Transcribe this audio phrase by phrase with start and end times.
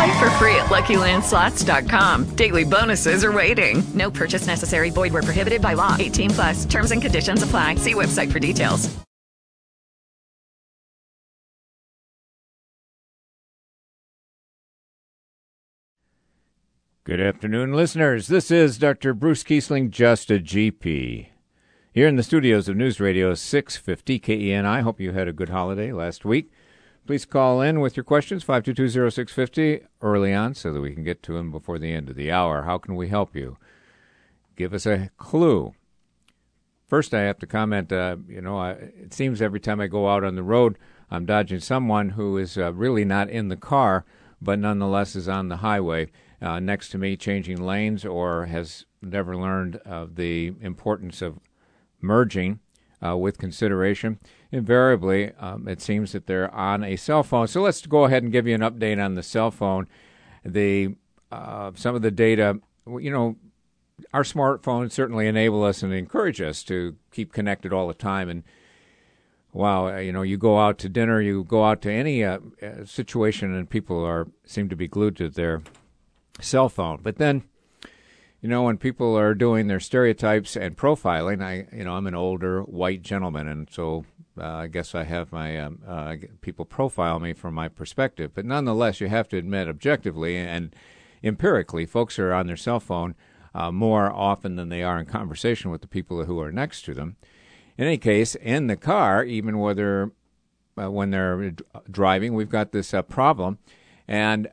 [0.00, 2.34] Play for free at LuckyLandSlots.com.
[2.34, 3.82] Daily bonuses are waiting.
[3.92, 4.88] No purchase necessary.
[4.88, 5.94] Void where prohibited by law.
[5.98, 6.64] 18 plus.
[6.64, 7.74] Terms and conditions apply.
[7.74, 8.88] See website for details.
[17.04, 18.28] Good afternoon, listeners.
[18.28, 19.12] This is Dr.
[19.12, 21.26] Bruce Kiesling, just a GP.
[21.92, 24.64] Here in the studios of News Radio 650 KEN.
[24.64, 26.50] I hope you had a good holiday last week.
[27.10, 31.32] Please call in with your questions, 5220650, early on so that we can get to
[31.32, 32.62] them before the end of the hour.
[32.62, 33.56] How can we help you?
[34.54, 35.72] Give us a clue.
[36.86, 40.08] First, I have to comment, uh, you know, I, it seems every time I go
[40.08, 40.78] out on the road,
[41.10, 44.04] I'm dodging someone who is uh, really not in the car,
[44.40, 49.36] but nonetheless is on the highway uh, next to me changing lanes or has never
[49.36, 51.40] learned of the importance of
[52.00, 52.60] merging
[53.04, 54.18] uh, with consideration.
[54.52, 57.46] Invariably, um, it seems that they're on a cell phone.
[57.46, 59.86] So let's go ahead and give you an update on the cell phone.
[60.44, 60.96] The
[61.30, 63.36] uh, some of the data, you know,
[64.12, 68.28] our smartphones certainly enable us and encourage us to keep connected all the time.
[68.28, 68.42] And
[69.52, 72.84] wow, you know, you go out to dinner, you go out to any uh, uh
[72.84, 75.62] situation, and people are seem to be glued to their
[76.40, 77.00] cell phone.
[77.02, 77.44] But then,
[78.40, 82.14] you know, when people are doing their stereotypes and profiling, I, you know, I'm an
[82.14, 84.06] older white gentleman, and so
[84.38, 88.32] uh, I guess I have my um, uh, people profile me from my perspective.
[88.34, 90.74] But nonetheless, you have to admit objectively and
[91.22, 93.14] empirically, folks are on their cell phone
[93.54, 96.94] uh, more often than they are in conversation with the people who are next to
[96.94, 97.16] them.
[97.76, 100.12] In any case, in the car, even whether
[100.80, 101.54] uh, when they're
[101.90, 103.58] driving, we've got this uh, problem,
[104.08, 104.48] and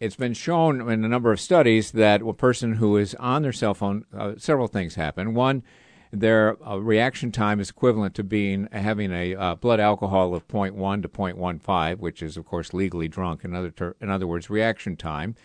[0.00, 3.52] it's been shown in a number of studies that a person who is on their
[3.52, 5.34] cell phone, uh, several things happen.
[5.34, 5.62] One,
[6.10, 11.02] their uh, reaction time is equivalent to being having a uh, blood alcohol of 0.1
[11.02, 13.44] to 0.15, which is of course legally drunk.
[13.44, 15.36] In other ter- in other words, reaction time,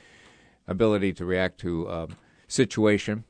[0.68, 2.16] ability to react to a um,
[2.48, 3.26] situation.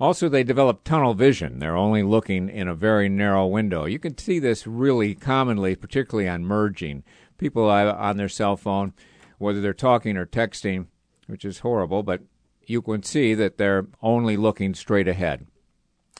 [0.00, 1.58] Also, they develop tunnel vision.
[1.58, 3.84] They're only looking in a very narrow window.
[3.84, 7.02] You can see this really commonly, particularly on merging.
[7.36, 8.92] People uh, on their cell phone
[9.38, 10.86] whether they're talking or texting,
[11.26, 12.22] which is horrible, but
[12.66, 15.46] you can see that they're only looking straight ahead.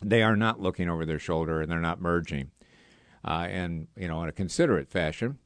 [0.02, 2.50] They are not looking over their shoulder and they're not merging,
[3.24, 5.38] uh, and you know in a considerate fashion.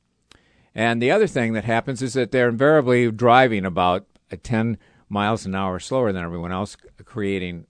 [0.74, 4.06] And the other thing that happens is that they're invariably driving about
[4.42, 4.78] 10
[5.08, 7.66] miles an hour slower than everyone else, creating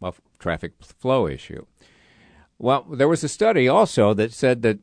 [0.00, 1.66] a traffic flow issue.
[2.58, 4.78] Well, there was a study also that said that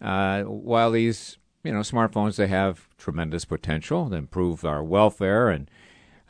[0.00, 5.70] uh, while these you know, smartphones they have tremendous potential to improve our welfare, and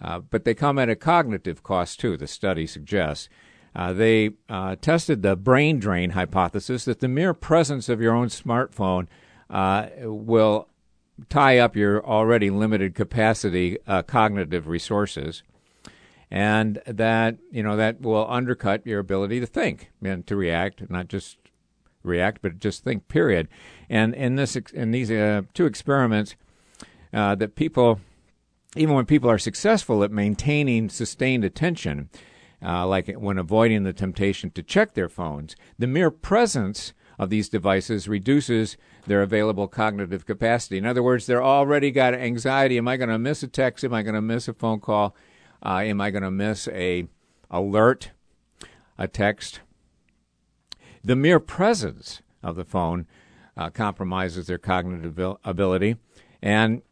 [0.01, 2.17] uh, but they come at a cognitive cost too.
[2.17, 3.29] The study suggests.
[3.75, 8.29] Uh, they uh, tested the brain drain hypothesis that the mere presence of your own
[8.29, 9.07] smartphone
[9.51, 10.69] uh, will
[11.29, 15.43] tie up your already limited capacity uh, cognitive resources
[16.31, 21.09] and that you know that will undercut your ability to think and to react not
[21.09, 21.39] just
[22.07, 23.09] react, but just think.
[23.09, 23.49] Period.
[23.91, 26.37] And in this in these uh, two experiments,
[27.13, 28.01] uh, that people,
[28.77, 32.09] even when people are successful at maintaining sustained attention,
[32.63, 37.49] uh, like when avoiding the temptation to check their phones, the mere presence of these
[37.49, 40.77] devices reduces their available cognitive capacity.
[40.77, 42.77] In other words, they're already got anxiety.
[42.77, 43.85] Am I going to miss a text?
[43.85, 45.15] Am I going to miss a phone call?
[45.65, 47.07] Uh, am I going to miss a
[47.51, 48.11] alert,
[48.99, 49.61] a text?
[51.07, 53.07] The mere presence of the phone
[53.57, 55.99] uh, compromises their cognitive ability,
[56.43, 56.83] and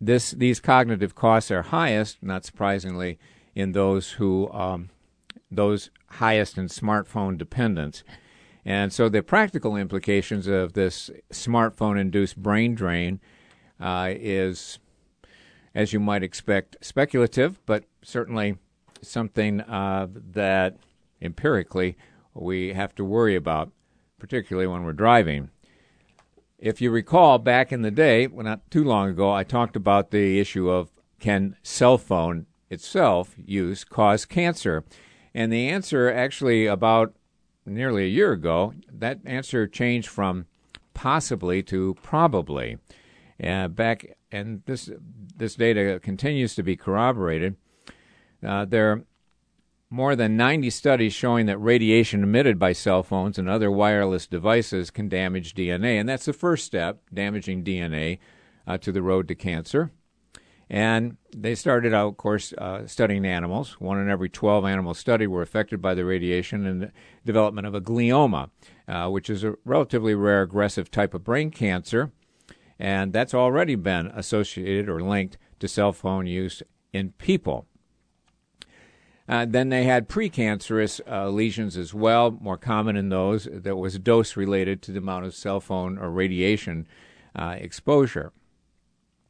[0.00, 3.20] this these cognitive costs are highest, not surprisingly,
[3.54, 4.90] in those who um,
[5.48, 8.02] those highest in smartphone dependence.
[8.64, 13.20] And so the practical implications of this smartphone-induced brain drain
[13.78, 14.80] uh, is,
[15.72, 18.56] as you might expect, speculative, but certainly
[19.02, 20.78] something uh, that
[21.20, 21.96] empirically
[22.34, 23.72] we have to worry about,
[24.18, 25.50] particularly when we're driving.
[26.58, 30.10] If you recall, back in the day, well, not too long ago, I talked about
[30.10, 34.84] the issue of can cell phone itself use cause cancer?
[35.34, 37.14] And the answer, actually, about
[37.64, 40.46] nearly a year ago, that answer changed from
[40.94, 42.78] possibly to probably.
[43.42, 44.90] Uh, back, and this
[45.36, 47.56] this data continues to be corroborated.
[48.44, 49.04] Uh, there
[49.92, 54.90] more than 90 studies showing that radiation emitted by cell phones and other wireless devices
[54.90, 56.00] can damage DNA.
[56.00, 58.18] And that's the first step, damaging DNA
[58.66, 59.90] uh, to the road to cancer.
[60.70, 63.78] And they started out, of course, uh, studying animals.
[63.80, 66.92] One in every 12 animals studied were affected by the radiation and the
[67.26, 68.48] development of a glioma,
[68.88, 72.12] uh, which is a relatively rare aggressive type of brain cancer.
[72.78, 76.62] And that's already been associated or linked to cell phone use
[76.94, 77.66] in people.
[79.28, 83.98] Uh, then they had precancerous uh, lesions as well, more common in those that was
[83.98, 86.86] dose related to the amount of cell phone or radiation
[87.36, 88.32] uh, exposure.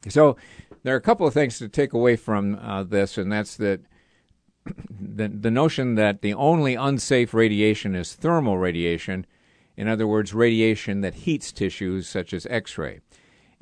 [0.09, 0.35] So
[0.81, 3.81] there are a couple of things to take away from uh, this, and that's that
[4.89, 9.25] the, the notion that the only unsafe radiation is thermal radiation,
[9.77, 12.99] in other words, radiation that heats tissues such as X ray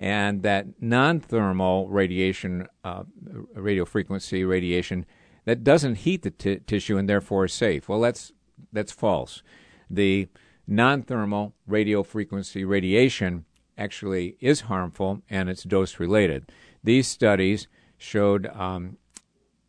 [0.01, 3.03] and that non-thermal radiation, uh,
[3.53, 5.05] radio frequency radiation,
[5.45, 7.89] that doesn't heat the t- tissue and therefore is safe.
[7.89, 8.31] Well, that's
[8.71, 9.43] that's false.
[9.89, 10.27] The
[10.67, 13.45] non-thermal radio frequency radiation
[13.77, 16.51] actually is harmful and it's dose related.
[16.83, 17.67] These studies
[17.97, 18.97] showed um,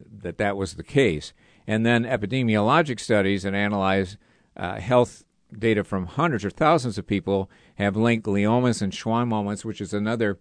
[0.00, 1.32] that that was the case,
[1.66, 4.16] and then epidemiologic studies that analyze
[4.56, 5.24] uh, health
[5.58, 10.38] data from hundreds or thousands of people have linked gliomas and schwannomas, which is another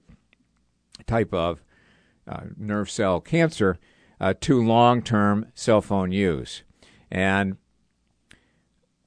[1.05, 1.63] type of
[2.27, 3.77] uh, nerve cell cancer,
[4.21, 6.63] uh, to long term cell phone use.
[7.11, 7.57] And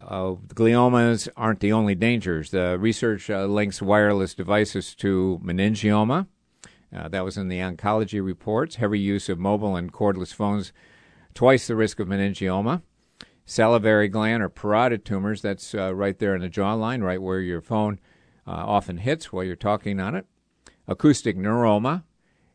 [0.02, 2.50] uh, gliomas aren't the only dangers.
[2.50, 6.26] The research uh, links wireless devices to meningioma.
[6.94, 8.76] Uh, that was in the oncology reports.
[8.76, 10.72] Heavy use of mobile and cordless phones,
[11.32, 12.82] twice the risk of meningioma
[13.46, 15.42] salivary gland or parotid tumors.
[15.42, 18.00] That's uh, right there in the jawline, right where your phone
[18.46, 20.26] uh, often hits while you're talking on it.
[20.86, 22.04] Acoustic neuroma,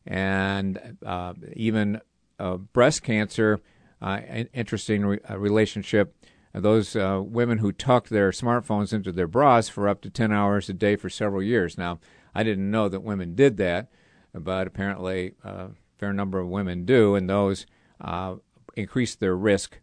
[0.06, 2.00] and uh, even
[2.40, 3.60] Uh, breast cancer.
[4.02, 4.22] Uh,
[4.54, 6.16] interesting re- uh, relationship.
[6.56, 10.32] Uh, those uh, women who tucked their smartphones into their bras for up to 10
[10.32, 11.78] hours a day for several years.
[11.78, 12.00] Now,
[12.34, 13.92] I didn't know that women did that,
[14.34, 17.66] but apparently a fair number of women do, and those
[18.76, 19.80] increase their risk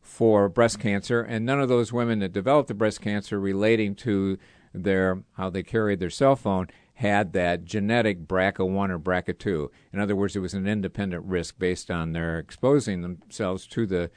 [0.00, 4.38] for breast cancer, and none of those women that developed the breast cancer relating to
[4.72, 9.68] their how they carried their cell phone had that genetic BRCA1 or BRCA2.
[9.92, 14.10] In other words, it was an independent risk based on their exposing themselves to the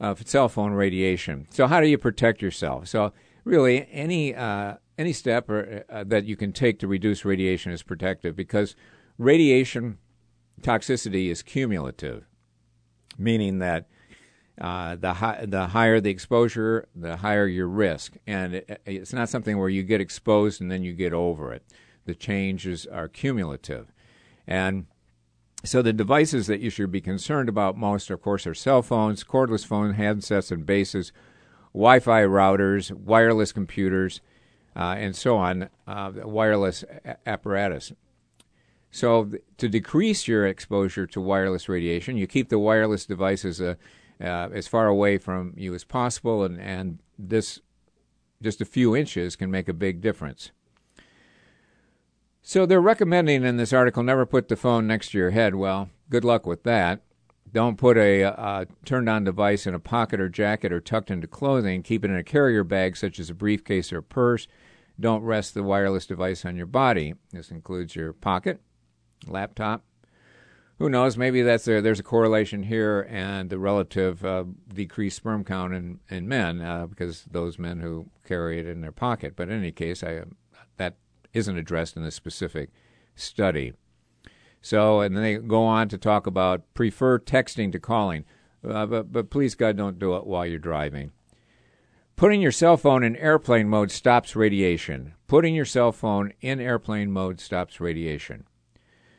[0.00, 1.46] uh, cell phone radiation.
[1.50, 2.88] So, how do you protect yourself?
[2.88, 3.12] So,
[3.44, 7.82] really, any uh, any step or, uh, that you can take to reduce radiation is
[7.82, 8.74] protective because
[9.18, 9.98] radiation
[10.62, 12.24] toxicity is cumulative,
[13.18, 13.88] meaning that
[14.60, 19.28] uh, the hi- the higher the exposure, the higher your risk, and it, it's not
[19.28, 21.62] something where you get exposed and then you get over it.
[22.08, 23.92] The changes are cumulative,
[24.46, 24.86] and
[25.62, 29.22] so the devices that you should be concerned about most, of course, are cell phones,
[29.24, 31.12] cordless phone handsets and bases,
[31.74, 34.22] Wi-Fi routers, wireless computers,
[34.74, 37.92] uh, and so on, uh, wireless a- apparatus.
[38.90, 43.74] So, th- to decrease your exposure to wireless radiation, you keep the wireless devices uh,
[44.18, 47.60] uh, as far away from you as possible, and, and this
[48.40, 50.52] just a few inches can make a big difference.
[52.48, 55.54] So they're recommending in this article never put the phone next to your head.
[55.54, 57.02] Well, good luck with that.
[57.52, 61.26] Don't put a, a turned on device in a pocket or jacket or tucked into
[61.26, 61.82] clothing.
[61.82, 64.48] Keep it in a carrier bag, such as a briefcase or purse.
[64.98, 67.12] Don't rest the wireless device on your body.
[67.32, 68.62] This includes your pocket,
[69.26, 69.84] laptop,
[70.78, 71.18] who knows?
[71.18, 76.00] Maybe that's a, there's a correlation here and the relative uh, decreased sperm count in,
[76.08, 79.34] in men uh, because those men who carry it in their pocket.
[79.36, 80.22] But in any case, I,
[80.78, 80.96] that
[81.38, 82.70] isn't addressed in this specific
[83.14, 83.72] study.
[84.60, 88.24] So, and then they go on to talk about prefer texting to calling,
[88.68, 91.12] uh, but, but please God, don't do it while you're driving.
[92.16, 95.14] Putting your cell phone in airplane mode stops radiation.
[95.28, 98.44] Putting your cell phone in airplane mode stops radiation.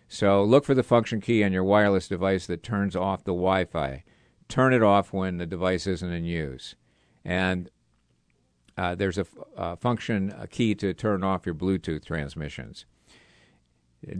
[0.09, 3.63] So look for the function key on your wireless device that turns off the Wi
[3.63, 4.03] Fi.
[4.49, 6.75] Turn it off when the device isn't in use.
[7.23, 7.69] And
[8.79, 9.25] uh, there's a,
[9.57, 12.85] a function a key to turn off your Bluetooth transmissions.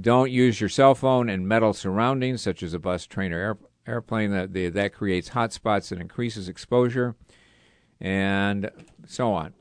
[0.02, 3.58] Don't use your cell phone in metal surroundings, such as a bus, train, or air,
[3.88, 4.32] airplane.
[4.32, 7.16] That, that creates hot spots and increases exposure,
[8.02, 8.70] and
[9.08, 9.54] so on.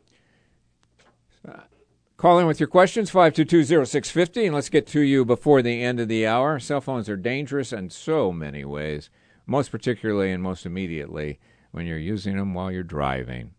[2.16, 6.08] Call in with your questions, 522-0650, and let's get to you before the end of
[6.08, 6.58] the hour.
[6.58, 9.10] Cell phones are dangerous in so many ways,
[9.46, 11.38] most particularly and most immediately
[11.70, 13.52] when you're using them while you're driving.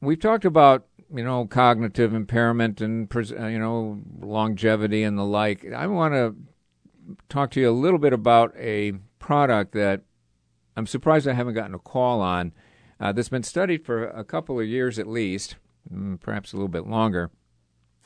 [0.00, 5.64] We've talked about, you know, cognitive impairment and, uh, you know, longevity and the like.
[5.72, 6.34] I want to
[7.28, 10.02] talk to you a little bit about a product that
[10.76, 12.52] I'm surprised I haven't gotten a call on.
[13.00, 15.56] Uh, that's been studied for a couple of years at least,
[15.92, 17.30] mm, perhaps a little bit longer,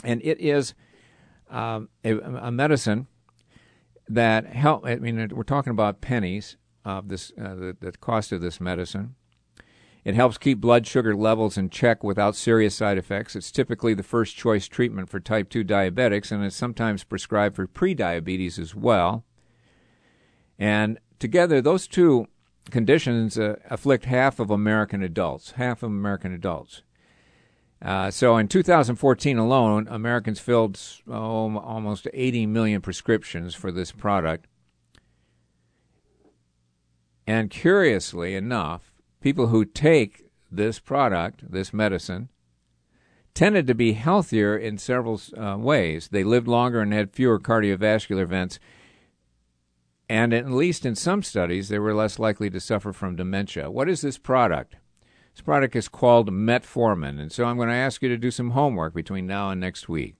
[0.02, 0.74] and it is
[1.50, 3.06] um, a, a, medicine
[4.08, 4.86] that help.
[4.86, 9.14] I mean, we're talking about pennies of this, uh, the, the cost of this medicine.
[10.08, 13.36] It helps keep blood sugar levels in check without serious side effects.
[13.36, 17.66] It's typically the first choice treatment for type 2 diabetics and is sometimes prescribed for
[17.66, 19.26] prediabetes as well.
[20.58, 22.26] And together, those two
[22.70, 25.50] conditions uh, afflict half of American adults.
[25.50, 26.80] Half of American adults.
[27.82, 34.46] Uh, so in 2014 alone, Americans filled oh, almost 80 million prescriptions for this product.
[37.26, 42.28] And curiously enough, people who take this product, this medicine,
[43.34, 46.08] tended to be healthier in several uh, ways.
[46.08, 48.58] They lived longer and had fewer cardiovascular events.
[50.08, 53.70] And at least in some studies, they were less likely to suffer from dementia.
[53.70, 54.76] What is this product?
[55.34, 58.50] This product is called Metformin, and so I'm going to ask you to do some
[58.50, 60.16] homework between now and next week.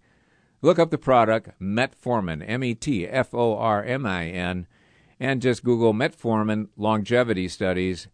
[0.63, 4.69] Look up the product Metformin, M E T F O R M I N,
[5.19, 8.07] and just Google Metformin longevity studies,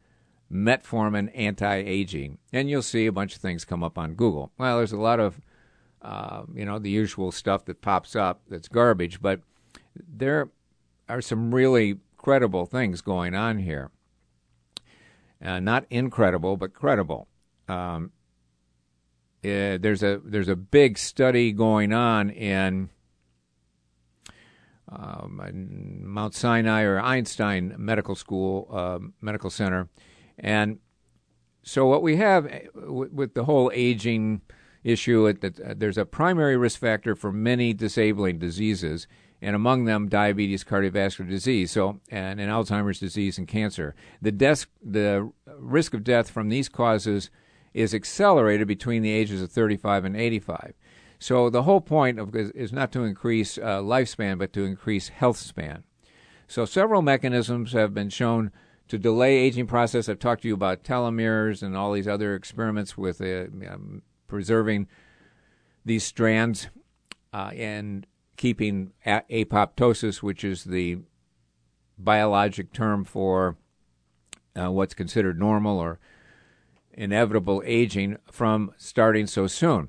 [0.52, 4.52] Metformin anti aging, and you'll see a bunch of things come up on Google.
[4.58, 5.40] Well, there's a lot of,
[6.02, 9.40] uh, you know, the usual stuff that pops up that's garbage, but
[9.96, 10.50] there
[11.08, 13.90] are some really credible things going on here
[15.44, 17.28] uh, not incredible, but credible.
[17.68, 18.12] Um,
[19.44, 22.88] uh, there's a there's a big study going on in
[24.88, 29.88] um, Mount Sinai or Einstein Medical School uh, Medical Center,
[30.38, 30.78] and
[31.62, 34.42] so what we have uh, with, the whole aging
[34.82, 39.06] issue, uh, there's a primary risk factor for many disabling diseases
[39.40, 43.94] and among them diabetes, cardiovascular disease, so and, and Alzheimer's disease and cancer.
[44.22, 47.30] The death, the risk of death from these causes
[47.74, 50.74] is accelerated between the ages of 35 and 85.
[51.18, 55.38] So the whole point of is not to increase uh, lifespan, but to increase health
[55.38, 55.84] span.
[56.46, 58.50] So several mechanisms have been shown
[58.88, 60.08] to delay aging process.
[60.08, 64.88] I've talked to you about telomeres and all these other experiments with uh, um, preserving
[65.84, 66.68] these strands.
[67.32, 70.98] Uh, and keeping apoptosis, which is the
[71.98, 73.56] biologic term for
[74.54, 75.98] uh, what's considered normal or
[76.92, 79.88] inevitable aging, from starting so soon.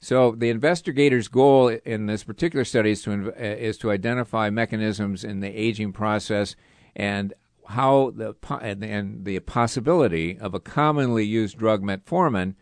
[0.00, 5.22] So the investigators' goal in this particular study is to uh, is to identify mechanisms
[5.22, 6.56] in the aging process
[6.96, 7.32] and
[7.68, 12.54] how the and the possibility of a commonly used drug metformin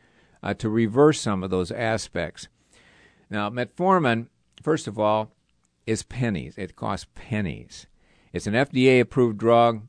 [0.42, 2.48] uh, to reverse some of those aspects.
[3.30, 4.26] Now, metformin
[4.62, 5.34] first of all,
[5.86, 6.54] is pennies.
[6.56, 7.86] It costs pennies.
[8.32, 9.88] It's an FDA approved drug,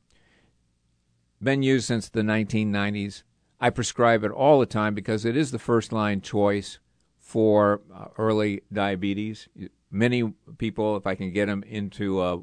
[1.41, 3.23] been used since the 1990s.
[3.61, 6.79] I prescribe it all the time because it is the first line choice
[7.19, 9.47] for uh, early diabetes.
[9.89, 12.37] Many people, if I can get them into uh,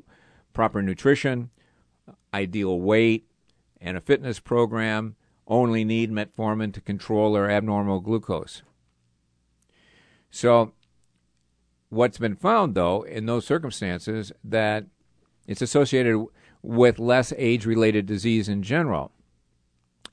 [0.55, 1.51] proper nutrition,
[2.33, 3.27] ideal weight,
[3.81, 8.63] and a fitness program, only need metformin to control their abnormal glucose.
[10.31, 10.73] So
[11.91, 14.87] What's been found, though, in those circumstances, that
[15.49, 16.25] it's associated
[16.63, 19.11] with less age-related disease in general,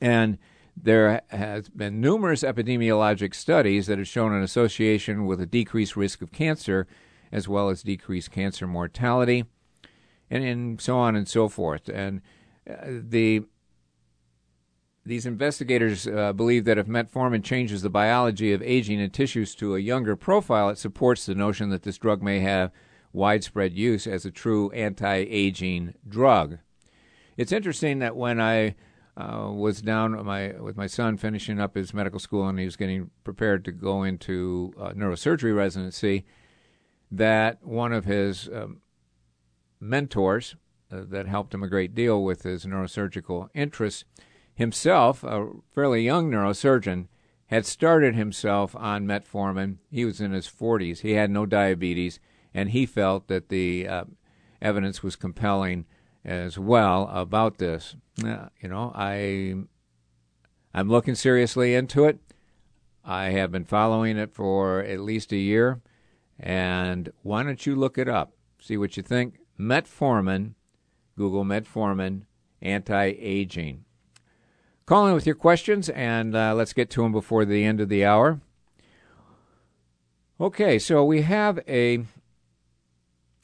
[0.01, 0.39] and
[0.75, 6.23] there has been numerous epidemiologic studies that have shown an association with a decreased risk
[6.23, 6.87] of cancer,
[7.31, 9.45] as well as decreased cancer mortality,
[10.29, 11.89] and, and so on and so forth.
[11.89, 12.21] And
[12.69, 13.43] uh, the
[15.05, 19.73] these investigators uh, believe that if metformin changes the biology of aging in tissues to
[19.73, 22.71] a younger profile, it supports the notion that this drug may have
[23.13, 26.57] widespread use as a true anti aging drug.
[27.37, 28.75] It's interesting that when I
[29.15, 32.75] uh, was down my, with my son finishing up his medical school and he was
[32.75, 36.25] getting prepared to go into uh, neurosurgery residency,
[37.09, 38.81] that one of his um,
[39.79, 40.55] mentors
[40.91, 44.05] uh, that helped him a great deal with his neurosurgical interests
[44.53, 47.07] himself, a fairly young neurosurgeon,
[47.47, 49.77] had started himself on metformin.
[49.89, 50.99] He was in his 40s.
[50.99, 52.19] He had no diabetes,
[52.53, 54.05] and he felt that the uh,
[54.61, 55.85] evidence was compelling
[56.25, 57.95] as well about this.
[58.23, 59.55] Uh, you know, I
[60.73, 62.19] I'm looking seriously into it.
[63.05, 65.81] I have been following it for at least a year,
[66.39, 68.33] and why don't you look it up?
[68.59, 69.39] See what you think.
[69.59, 70.53] Metformin,
[71.17, 72.23] Google Metformin
[72.61, 73.83] anti-aging.
[74.85, 77.89] Call in with your questions, and uh, let's get to them before the end of
[77.89, 78.39] the hour.
[80.39, 82.05] Okay, so we have a,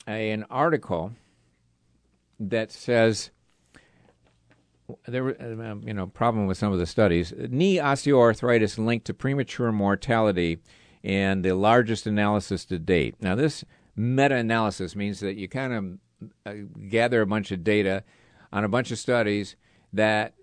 [0.08, 1.14] a an article
[2.40, 3.32] that says
[5.08, 7.34] there, um, you know, problem with some of the studies.
[7.50, 10.60] Knee osteoarthritis linked to premature mortality,
[11.04, 13.16] and the largest analysis to date.
[13.20, 13.66] Now, this
[13.96, 16.54] meta-analysis means that you kind of uh,
[16.90, 18.04] gather a bunch of data
[18.52, 19.56] on a bunch of studies
[19.92, 20.34] that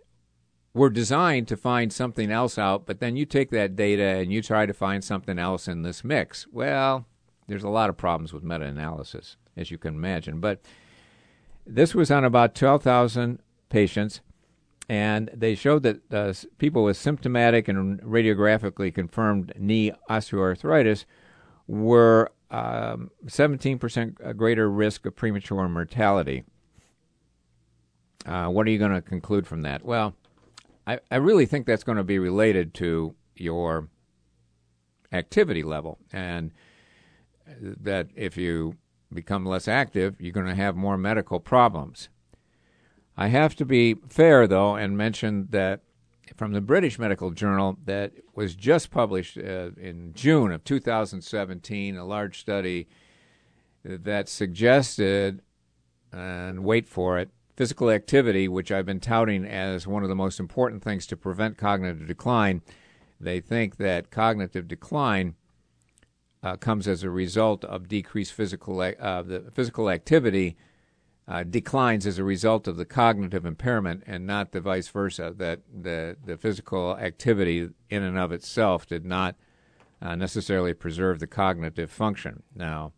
[0.73, 4.41] were designed to find something else out, but then you take that data and you
[4.41, 6.47] try to find something else in this mix.
[6.53, 7.07] Well,
[7.49, 10.61] there's a lot of problems with meta-analysis, as you can imagine, but
[11.67, 14.21] this was on about 12,000 patients
[14.91, 21.05] and they showed that uh, people with symptomatic and radiographically confirmed knee osteoarthritis
[21.69, 26.45] were um, 17% greater risk of premature mortality.
[28.27, 29.85] Uh, what are you going to conclude from that?
[29.85, 30.15] Well,
[30.87, 33.89] I, I really think that's going to be related to your
[35.13, 36.51] activity level, and
[37.61, 38.77] that if you
[39.13, 42.09] become less active, you're going to have more medical problems.
[43.17, 45.81] I have to be fair, though, and mention that
[46.37, 52.05] from the British Medical Journal that was just published uh, in June of 2017, a
[52.05, 52.89] large study
[53.85, 55.43] that suggested,
[56.13, 60.41] and wait for it, physical activity, which I've been touting as one of the most
[60.41, 62.63] important things to prevent cognitive decline.
[63.21, 65.35] They think that cognitive decline
[66.43, 70.57] uh, comes as a result of decreased physical uh, the physical activity
[71.31, 75.61] uh, declines as a result of the cognitive impairment and not the vice versa, that
[75.73, 79.37] the, the physical activity in and of itself did not
[80.03, 82.43] uh, necessarily preserve the cognitive function.
[82.53, 82.93] Now,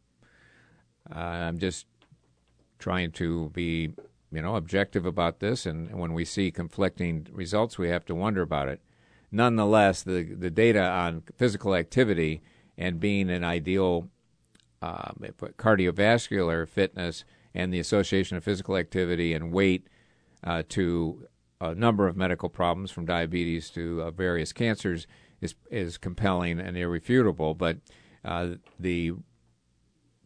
[1.14, 1.86] uh, I'm just
[2.78, 3.92] trying to be,
[4.32, 8.40] you know, objective about this, and when we see conflicting results, we have to wonder
[8.40, 8.80] about it.
[9.30, 12.40] Nonetheless, the, the data on physical activity
[12.78, 14.08] and being an ideal
[14.80, 15.10] uh,
[15.58, 19.88] cardiovascular fitness– and the association of physical activity and weight
[20.44, 21.26] uh, to
[21.60, 25.06] a number of medical problems, from diabetes to uh, various cancers,
[25.40, 27.54] is is compelling and irrefutable.
[27.54, 27.78] But
[28.24, 29.12] uh, the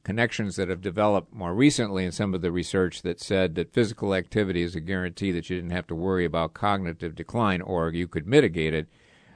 [0.07, 4.15] connections that have developed more recently in some of the research that said that physical
[4.15, 8.07] activity is a guarantee that you didn't have to worry about cognitive decline or you
[8.07, 8.87] could mitigate it,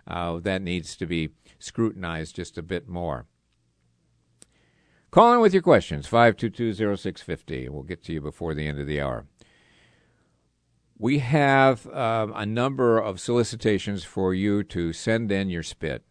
[0.07, 3.27] uh, that needs to be scrutinized just a bit more.
[5.11, 7.68] Call in with your questions, 5220650.
[7.68, 9.27] We'll get to you before the end of the hour.
[10.96, 16.05] We have um, a number of solicitations for you to send in your spit.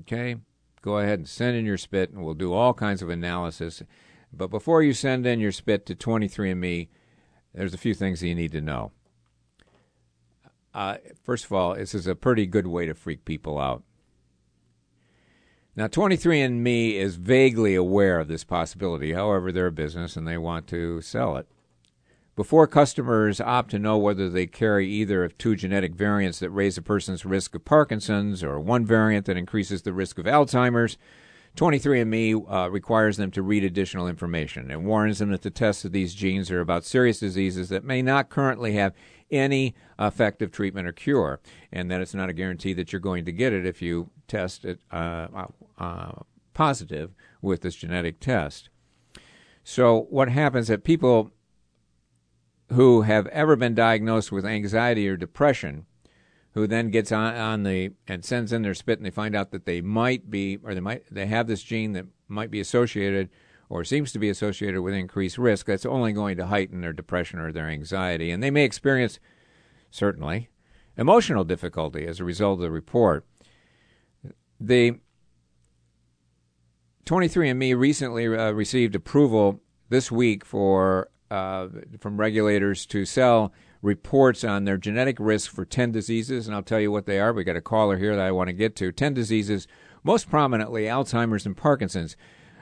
[0.00, 0.36] Okay?
[0.82, 3.82] Go ahead and send in your spit, and we'll do all kinds of analysis.
[4.32, 6.88] But before you send in your spit to 23andMe,
[7.54, 8.92] there's a few things that you need to know.
[10.74, 13.82] Uh, first of all, this is a pretty good way to freak people out.
[15.76, 19.12] Now, 23andMe is vaguely aware of this possibility.
[19.12, 21.46] However, they're a business and they want to sell it.
[22.34, 26.78] Before customers opt to know whether they carry either of two genetic variants that raise
[26.78, 30.96] a person's risk of Parkinson's or one variant that increases the risk of Alzheimer's,
[31.56, 35.92] 23andMe uh, requires them to read additional information and warns them that the tests of
[35.92, 38.94] these genes are about serious diseases that may not currently have
[39.30, 41.40] any effective treatment or cure,
[41.72, 44.64] and that it's not a guarantee that you're going to get it if you test
[44.64, 45.28] it uh,
[45.78, 46.12] uh,
[46.54, 48.70] positive with this genetic test.
[49.64, 51.32] So, what happens that people
[52.72, 55.86] who have ever been diagnosed with anxiety or depression,
[56.52, 59.50] who then gets on, on the and sends in their spit, and they find out
[59.50, 63.28] that they might be, or they might they have this gene that might be associated
[63.68, 67.40] or seems to be associated with increased risk, that's only going to heighten their depression
[67.40, 68.30] or their anxiety.
[68.30, 69.18] And they may experience,
[69.90, 70.50] certainly,
[70.96, 73.26] emotional difficulty as a result of the report.
[74.60, 74.98] The
[77.04, 81.68] 23andMe recently uh, received approval this week for uh,
[82.00, 86.80] from regulators to sell reports on their genetic risk for 10 diseases, and I'll tell
[86.80, 87.32] you what they are.
[87.32, 88.92] We got a caller here that I want to get to.
[88.92, 89.66] 10 diseases,
[90.02, 92.16] most prominently Alzheimer's and Parkinson's.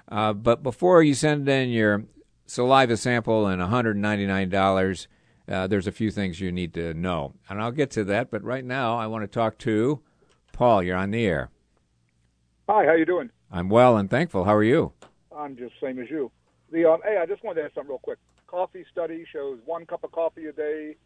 [0.09, 2.05] Uh, but before you send in your
[2.47, 5.07] saliva sample and $199,
[5.47, 7.35] uh, there's a few things you need to know.
[7.49, 10.03] And I'll get to that, but right now I want to talk to
[10.53, 10.83] Paul.
[10.83, 11.51] You're on the air.
[12.69, 13.31] Hi, how you doing?
[13.51, 14.45] I'm well and thankful.
[14.45, 14.93] How are you?
[15.37, 16.31] I'm just same as you.
[16.73, 18.19] The um, hey, I just wanted to ask something real quick.
[18.47, 20.97] Coffee study shows one cup of coffee a day,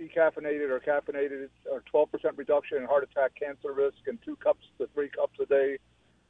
[0.00, 4.88] decaffeinated or caffeinated, or 12% reduction in heart attack, cancer risk, and two cups to
[4.94, 5.78] three cups a day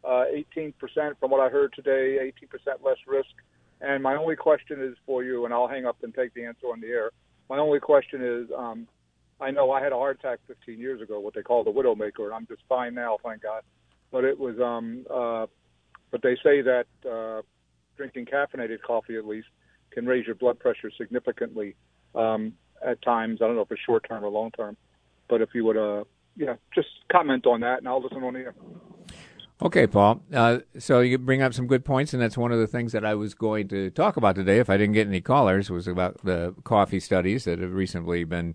[0.07, 0.25] uh,
[0.57, 0.73] 18%
[1.19, 3.29] from what I heard today, 18% less risk.
[3.81, 6.67] And my only question is for you, and I'll hang up and take the answer
[6.69, 7.11] on the air.
[7.51, 8.87] My only question is, um,
[9.41, 12.25] I know I had a heart attack 15 years ago, what they call the widowmaker,
[12.25, 13.63] and I'm just fine now, thank God.
[14.11, 15.47] But it was, um, uh,
[16.11, 17.43] but they say that uh,
[17.97, 19.49] drinking caffeinated coffee, at least,
[19.91, 21.75] can raise your blood pressure significantly.
[22.17, 23.41] um, at times.
[23.43, 24.77] I don't know if it's short term or long term,
[25.29, 26.05] but if you would, uh,
[26.37, 28.55] yeah, just comment on that, and I'll listen on air.
[29.63, 30.23] Okay, Paul.
[30.33, 33.07] Uh, so you bring up some good points, and that's one of the things that
[33.07, 34.59] I was going to talk about today.
[34.59, 38.55] If I didn't get any callers, was about the coffee studies that have recently been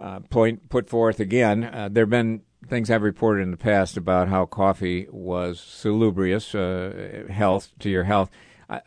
[0.00, 1.64] uh, point put forth again.
[1.64, 6.54] Uh, there have been things I've reported in the past about how coffee was salubrious
[6.54, 8.30] uh, health to your health.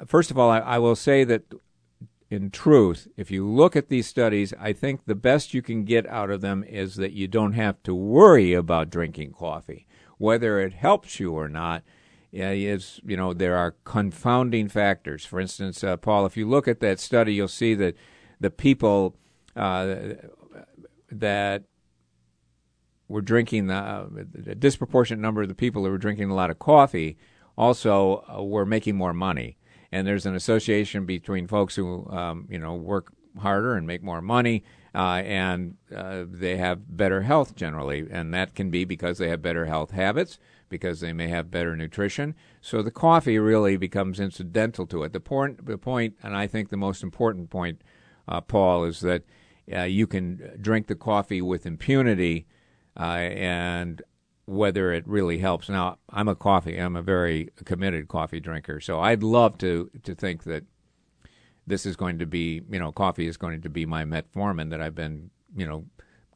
[0.05, 1.43] first of all, I, I will say that
[2.29, 6.07] in truth, if you look at these studies, I think the best you can get
[6.07, 9.88] out of them is that you don't have to worry about drinking coffee
[10.21, 11.81] whether it helps you or not
[12.31, 15.25] is you know there are confounding factors.
[15.25, 17.95] For instance, uh, Paul, if you look at that study, you'll see that
[18.39, 19.15] the people
[19.55, 19.95] uh,
[21.12, 21.63] that
[23.12, 26.50] were drinking the, uh, the, disproportionate number of the people who were drinking a lot
[26.50, 27.17] of coffee
[27.58, 29.58] also uh, were making more money.
[29.91, 34.21] And there's an association between folks who um, you know work harder and make more
[34.21, 39.30] money uh, and uh, they have better health generally, and that can be because they
[39.30, 42.36] have better health habits, because they may have better nutrition.
[42.60, 45.13] So the coffee really becomes incidental to it.
[45.13, 47.82] The point, the point, and I think the most important point,
[48.28, 49.24] uh, Paul, is that
[49.65, 52.45] you can drink the coffee with impunity,
[52.97, 54.01] uh, and
[54.45, 55.69] whether it really helps.
[55.69, 60.15] Now, I'm a coffee, I'm a very committed coffee drinker, so I'd love to to
[60.15, 60.65] think that
[61.67, 64.82] this is going to be, you know, coffee is going to be my metformin that
[64.82, 65.86] I've been, you know,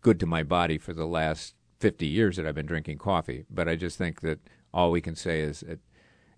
[0.01, 3.43] good to my body for the last 50 years that I've been drinking coffee.
[3.49, 4.39] But I just think that
[4.73, 5.79] all we can say is it,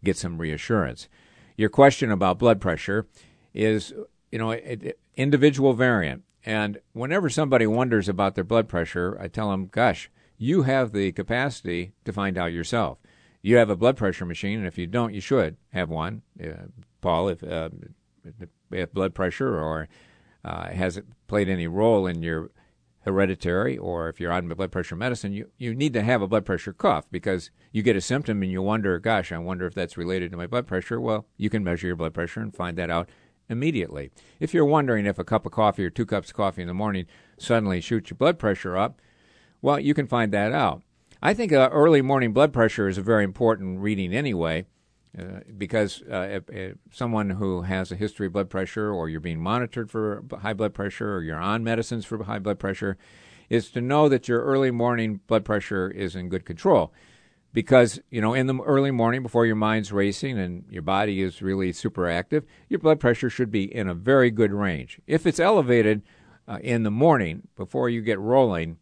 [0.03, 1.10] get some reassurance.
[1.58, 3.08] Your question about blood pressure
[3.53, 3.93] is,
[4.32, 6.23] you know, it, it, individual variant.
[6.47, 11.12] And whenever somebody wonders about their blood pressure, I tell them, gosh, you have the
[11.12, 12.99] capacity to find out yourself.
[13.41, 16.21] You have a blood pressure machine, and if you don't, you should have one.
[16.41, 16.67] Uh,
[17.01, 17.67] Paul, if uh,
[18.93, 19.89] blood pressure or
[20.45, 22.49] uh, has it played any role in your
[23.01, 26.45] hereditary or if you're on blood pressure medicine, you, you need to have a blood
[26.45, 29.97] pressure cuff because you get a symptom and you wonder, gosh, I wonder if that's
[29.97, 31.01] related to my blood pressure.
[31.01, 33.10] Well, you can measure your blood pressure and find that out
[33.49, 34.12] immediately.
[34.39, 36.73] If you're wondering if a cup of coffee or two cups of coffee in the
[36.73, 37.05] morning
[37.38, 39.01] suddenly shoots your blood pressure up,
[39.62, 40.81] well, you can find that out.
[41.21, 44.65] I think uh, early morning blood pressure is a very important reading anyway.
[45.17, 49.19] Uh, because uh, if, if someone who has a history of blood pressure, or you're
[49.19, 52.97] being monitored for high blood pressure, or you're on medicines for high blood pressure,
[53.49, 56.93] is to know that your early morning blood pressure is in good control.
[57.53, 61.41] Because, you know, in the early morning before your mind's racing and your body is
[61.41, 64.99] really super active, your blood pressure should be in a very good range.
[65.07, 66.03] If it's elevated
[66.47, 68.77] uh, in the morning before you get rolling,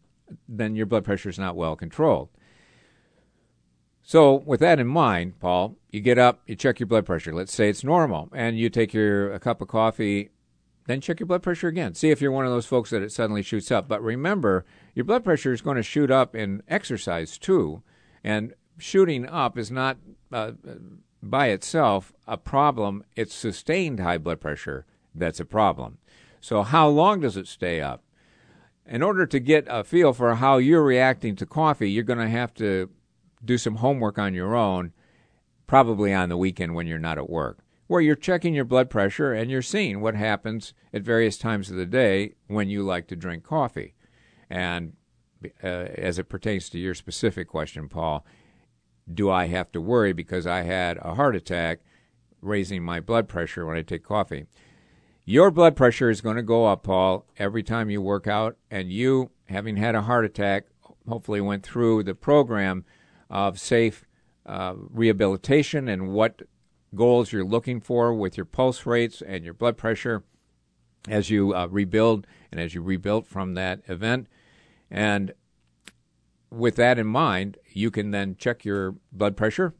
[0.48, 2.28] then your blood pressure is not well controlled.
[4.02, 7.34] So, with that in mind, Paul, you get up, you check your blood pressure.
[7.34, 10.30] Let's say it's normal, and you take your a cup of coffee,
[10.86, 11.94] then check your blood pressure again.
[11.94, 13.88] See if you're one of those folks that it suddenly shoots up.
[13.88, 17.82] But remember, your blood pressure is going to shoot up in exercise too,
[18.26, 19.98] and shooting up is not
[20.32, 20.50] uh,
[21.22, 23.04] by itself a problem.
[23.14, 24.84] It's sustained high blood pressure
[25.14, 25.98] that's a problem.
[26.40, 28.02] So, how long does it stay up?
[28.84, 32.28] In order to get a feel for how you're reacting to coffee, you're going to
[32.28, 32.90] have to
[33.44, 34.92] do some homework on your own,
[35.68, 39.32] probably on the weekend when you're not at work, where you're checking your blood pressure
[39.32, 43.16] and you're seeing what happens at various times of the day when you like to
[43.16, 43.94] drink coffee.
[44.50, 44.94] And
[45.62, 48.24] uh, as it pertains to your specific question, Paul,
[49.12, 51.80] do I have to worry because I had a heart attack
[52.40, 54.46] raising my blood pressure when I take coffee?
[55.24, 58.92] Your blood pressure is going to go up, Paul, every time you work out, and
[58.92, 60.66] you, having had a heart attack,
[61.08, 62.84] hopefully went through the program
[63.28, 64.04] of safe
[64.44, 66.42] uh, rehabilitation and what
[66.94, 70.22] goals you're looking for with your pulse rates and your blood pressure
[71.08, 74.28] as you uh, rebuild and as you rebuild from that event.
[74.90, 75.32] And
[76.50, 79.74] with that in mind, you can then check your blood pressure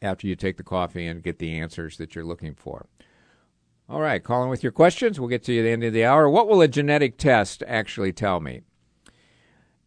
[0.00, 2.86] after you take the coffee and get the answers that you're looking for.
[3.88, 5.20] All right, calling with your questions.
[5.20, 6.28] We'll get to you at the end of the hour.
[6.28, 8.62] What will a genetic test actually tell me?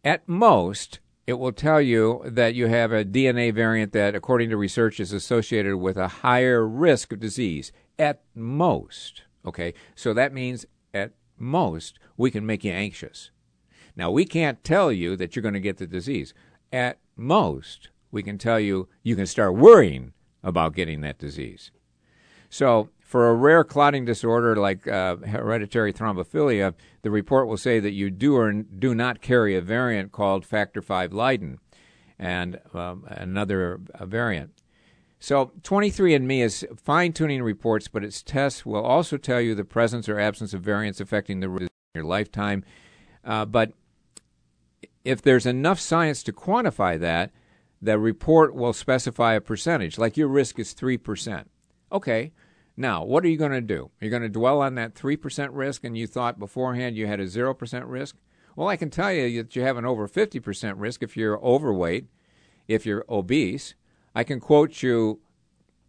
[0.04, 4.56] At most, it will tell you that you have a DNA variant that, according to
[4.56, 9.22] research, is associated with a higher risk of disease at most.
[9.44, 10.64] Okay, so that means
[10.94, 13.30] at most we can make you anxious.
[13.98, 16.32] Now, we can't tell you that you're going to get the disease.
[16.72, 20.12] At most, we can tell you you can start worrying
[20.44, 21.72] about getting that disease.
[22.48, 27.92] So, for a rare clotting disorder like uh, hereditary thrombophilia, the report will say that
[27.92, 31.58] you do or do not carry a variant called factor V Leiden
[32.18, 34.62] and um, another variant.
[35.18, 40.08] So 23andMe is fine tuning reports, but its tests will also tell you the presence
[40.08, 42.62] or absence of variants affecting the risk in your lifetime.
[43.24, 43.72] Uh, but
[45.08, 47.30] if there's enough science to quantify that,
[47.80, 51.46] the report will specify a percentage, like your risk is 3%.
[51.90, 52.32] Okay,
[52.76, 53.90] now what are you going to do?
[54.02, 57.24] You're going to dwell on that 3% risk and you thought beforehand you had a
[57.24, 58.16] 0% risk?
[58.54, 62.04] Well, I can tell you that you have an over 50% risk if you're overweight,
[62.66, 63.74] if you're obese.
[64.14, 65.20] I can quote you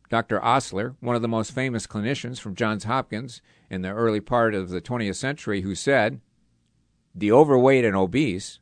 [0.10, 0.42] Dr.
[0.42, 4.70] Osler, one of the most famous clinicians from Johns Hopkins in the early part of
[4.70, 6.22] the 20th century, who said,
[7.14, 8.60] The overweight and obese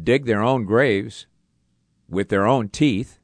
[0.00, 1.26] dig their own graves
[2.08, 3.18] with their own teeth.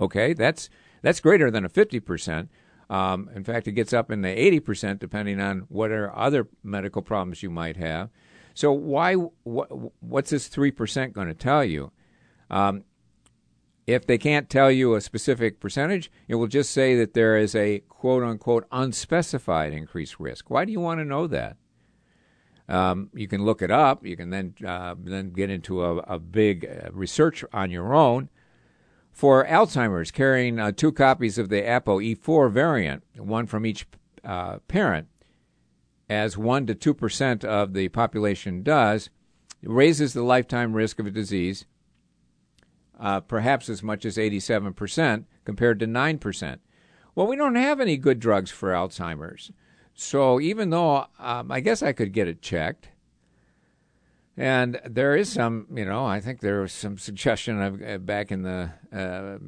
[0.00, 0.68] Okay, that's
[1.02, 2.48] that's greater than a 50%.
[2.88, 7.02] Um, in fact, it gets up in the 80% depending on what are other medical
[7.02, 8.10] problems you might have.
[8.54, 9.68] So why what,
[10.02, 11.92] what's this 3% going to tell you?
[12.50, 12.84] Um,
[13.86, 17.54] if they can't tell you a specific percentage, it will just say that there is
[17.54, 20.50] a quote unquote unspecified increased risk.
[20.50, 21.56] Why do you want to know that?
[22.68, 24.04] Um, you can look it up.
[24.04, 28.28] You can then uh, then get into a, a big uh, research on your own.
[29.12, 33.86] For Alzheimer's, carrying uh, two copies of the ApoE4 variant, one from each
[34.22, 35.08] uh, parent,
[36.10, 39.08] as one to two percent of the population does,
[39.62, 41.64] raises the lifetime risk of a disease
[42.98, 46.58] uh, perhaps as much as 87% compared to 9%.
[47.14, 49.50] Well, we don't have any good drugs for Alzheimer's.
[49.96, 52.90] So even though um, I guess I could get it checked,
[54.36, 58.30] and there is some, you know, I think there was some suggestion of uh, back
[58.30, 59.38] in the uh,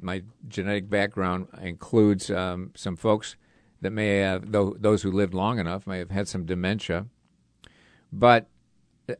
[0.00, 3.36] my genetic background includes um, some folks
[3.82, 7.06] that may have those who lived long enough may have had some dementia,
[8.10, 8.48] but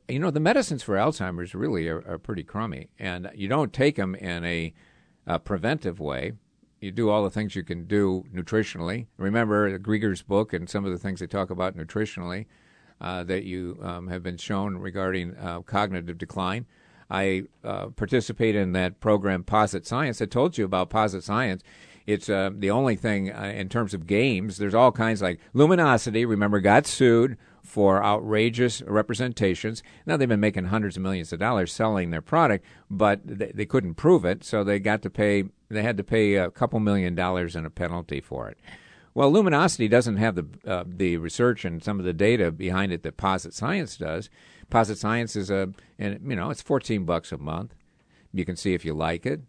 [0.09, 3.97] you know, the medicines for Alzheimer's really are, are pretty crummy, and you don't take
[3.97, 4.75] them in a,
[5.27, 6.33] a, preventive way.
[6.81, 9.07] You do all the things you can do nutritionally.
[9.17, 12.47] Remember Greger's book and some of the things they talk about nutritionally
[13.01, 16.67] uh, that you um, have been shown regarding uh, cognitive decline.
[17.11, 20.21] I uh, participate in that program, Posit Science.
[20.21, 21.63] I told you about Posit Science.
[22.07, 24.57] It's uh, the only thing uh, in terms of games.
[24.57, 26.25] There's all kinds like Luminosity.
[26.25, 29.83] Remember, got sued for outrageous representations.
[30.07, 33.67] Now they've been making hundreds of millions of dollars selling their product, but they, they
[33.67, 35.45] couldn't prove it, so they got to pay.
[35.69, 38.59] They had to pay a couple million dollars in a penalty for it.
[39.15, 43.03] Well, Luminosity doesn't have the uh, the research and some of the data behind it
[43.03, 44.31] that Posit Science does.
[44.71, 47.75] Posit Science is a, and you know, it's fourteen bucks a month.
[48.33, 49.41] You can see if you like it.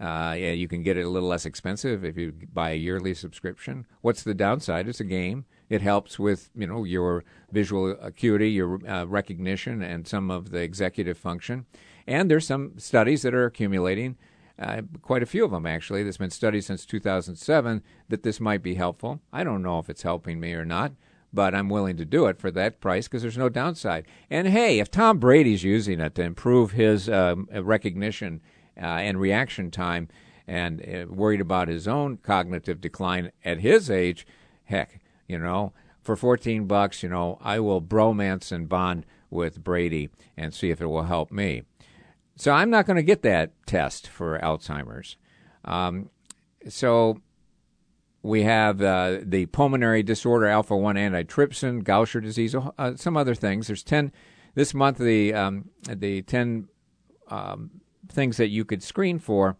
[0.00, 3.12] Uh, yeah, you can get it a little less expensive if you buy a yearly
[3.12, 3.84] subscription.
[4.00, 4.86] What's the downside?
[4.88, 5.44] It's a game.
[5.68, 10.60] It helps with you know your visual acuity, your uh, recognition, and some of the
[10.60, 11.66] executive function.
[12.06, 14.16] And there's some studies that are accumulating,
[14.58, 16.02] uh, quite a few of them actually.
[16.02, 19.20] There's been studies since 2007 that this might be helpful.
[19.32, 20.92] I don't know if it's helping me or not,
[21.32, 24.06] but I'm willing to do it for that price because there's no downside.
[24.30, 28.40] And hey, if Tom Brady's using it to improve his um, recognition
[28.76, 30.08] uh, and reaction time,
[30.48, 34.26] and uh, worried about his own cognitive decline at his age,
[34.64, 40.08] heck, you know, for 14 bucks, you know, I will bromance and bond with Brady
[40.38, 41.62] and see if it will help me.
[42.38, 45.16] So I'm not going to get that test for Alzheimer's.
[45.64, 46.10] Um,
[46.68, 47.20] so
[48.22, 53.66] we have uh, the pulmonary disorder, alpha 1 antitrypsin, Gaucher disease, uh, some other things.
[53.66, 54.12] There's 10
[54.54, 56.68] this month, the, um, the 10
[57.26, 57.70] um,
[58.08, 59.56] things that you could screen for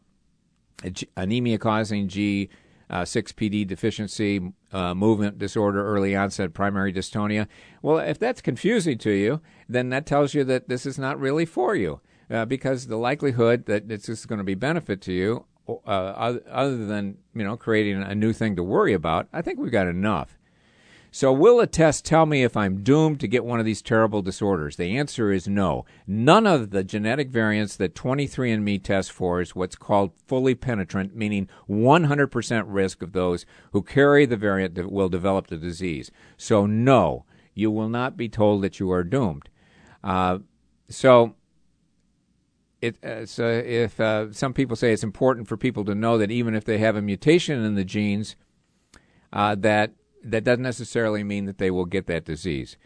[1.16, 2.48] anemia causing G
[2.88, 7.48] uh, 6PD deficiency, uh, movement disorder, early onset primary dystonia.
[7.82, 11.44] Well, if that's confusing to you, then that tells you that this is not really
[11.44, 15.44] for you uh, because the likelihood that it's just going to be benefit to you,
[15.68, 19.72] uh, other than you know creating a new thing to worry about, I think we've
[19.72, 20.38] got enough.
[21.10, 24.20] So, will a test tell me if I'm doomed to get one of these terrible
[24.20, 24.76] disorders?
[24.76, 25.86] The answer is no.
[26.06, 31.48] None of the genetic variants that 23andMe tests for is what's called fully penetrant, meaning
[31.68, 36.10] 100% risk of those who carry the variant that will develop the disease.
[36.36, 39.48] So, no, you will not be told that you are doomed.
[40.04, 40.40] Uh,
[40.90, 41.36] so,
[42.80, 46.30] it, uh, so if uh, some people say it's important for people to know that
[46.30, 48.36] even if they have a mutation in the genes,
[49.32, 49.92] uh, that
[50.24, 52.76] that doesn't necessarily mean that they will get that disease.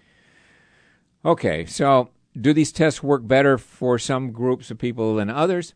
[1.25, 5.75] Okay, so do these tests work better for some groups of people than others?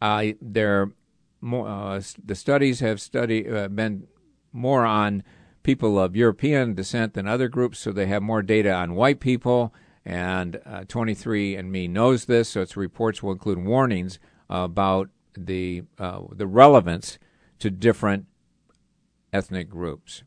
[0.00, 0.92] Uh, there,
[1.40, 4.06] more, the studies have study uh, been
[4.52, 5.22] more on
[5.62, 9.74] people of European descent than other groups, so they have more data on white people.
[10.04, 16.46] And uh, 23andMe knows this, so its reports will include warnings about the uh, the
[16.46, 17.18] relevance
[17.58, 18.26] to different
[19.32, 20.22] ethnic groups.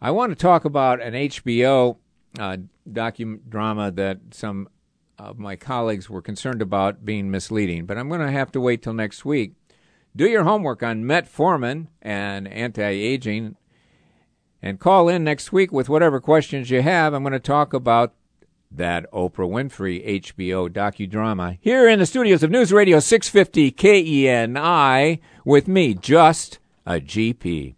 [0.00, 1.96] I want to talk about an HBO
[2.38, 2.56] uh,
[2.90, 4.68] docu drama that some
[5.18, 8.82] of my colleagues were concerned about being misleading, but I'm going to have to wait
[8.82, 9.54] till next week.
[10.14, 13.56] Do your homework on metformin and anti aging
[14.62, 17.14] and call in next week with whatever questions you have.
[17.14, 18.14] I'm going to talk about
[18.70, 25.68] that Oprah Winfrey HBO docudrama here in the studios of News Radio 650 KENI with
[25.68, 27.74] me, just a GP.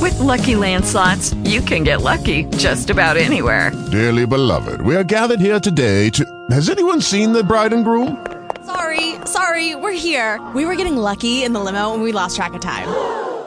[0.00, 3.72] With Lucky Land slots, you can get lucky just about anywhere.
[3.90, 6.24] Dearly beloved, we are gathered here today to.
[6.50, 8.24] Has anyone seen the bride and groom?
[8.64, 10.40] Sorry, sorry, we're here.
[10.54, 13.25] We were getting lucky in the limo and we lost track of time.